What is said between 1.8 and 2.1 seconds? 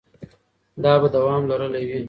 وي.